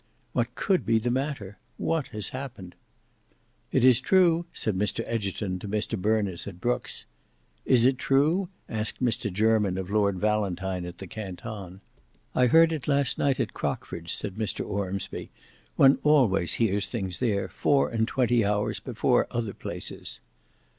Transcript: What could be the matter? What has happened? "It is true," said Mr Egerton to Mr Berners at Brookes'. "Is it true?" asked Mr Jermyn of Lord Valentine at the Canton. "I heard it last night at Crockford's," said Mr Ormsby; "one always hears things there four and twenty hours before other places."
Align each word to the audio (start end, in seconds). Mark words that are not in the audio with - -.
What 0.33 0.55
could 0.55 0.83
be 0.83 0.97
the 0.97 1.11
matter? 1.11 1.59
What 1.77 2.07
has 2.07 2.29
happened? 2.29 2.73
"It 3.71 3.85
is 3.85 4.01
true," 4.01 4.47
said 4.51 4.75
Mr 4.75 5.03
Egerton 5.05 5.59
to 5.59 5.67
Mr 5.67 5.95
Berners 5.95 6.47
at 6.47 6.59
Brookes'. 6.59 7.05
"Is 7.65 7.85
it 7.85 7.99
true?" 7.99 8.49
asked 8.67 8.99
Mr 9.03 9.31
Jermyn 9.31 9.77
of 9.77 9.91
Lord 9.91 10.17
Valentine 10.17 10.85
at 10.87 10.97
the 10.97 11.05
Canton. 11.05 11.81
"I 12.33 12.47
heard 12.47 12.71
it 12.71 12.87
last 12.87 13.19
night 13.19 13.39
at 13.39 13.53
Crockford's," 13.53 14.11
said 14.11 14.37
Mr 14.37 14.65
Ormsby; 14.67 15.29
"one 15.75 15.99
always 16.01 16.55
hears 16.55 16.87
things 16.87 17.19
there 17.19 17.47
four 17.47 17.89
and 17.91 18.07
twenty 18.07 18.43
hours 18.43 18.79
before 18.79 19.27
other 19.29 19.53
places." 19.53 20.19